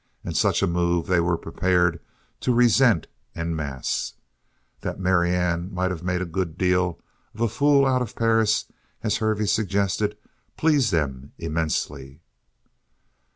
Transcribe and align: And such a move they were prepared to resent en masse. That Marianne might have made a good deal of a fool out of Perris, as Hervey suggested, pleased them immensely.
And 0.23 0.35
such 0.35 0.63
a 0.63 0.67
move 0.67 1.05
they 1.05 1.19
were 1.19 1.37
prepared 1.37 1.99
to 2.39 2.55
resent 2.55 3.05
en 3.35 3.55
masse. 3.55 4.15
That 4.79 4.99
Marianne 4.99 5.71
might 5.71 5.91
have 5.91 6.01
made 6.01 6.23
a 6.23 6.25
good 6.25 6.57
deal 6.57 6.99
of 7.35 7.41
a 7.41 7.47
fool 7.47 7.85
out 7.85 8.01
of 8.01 8.15
Perris, 8.15 8.65
as 9.03 9.17
Hervey 9.17 9.45
suggested, 9.45 10.17
pleased 10.57 10.91
them 10.91 11.33
immensely. 11.37 12.19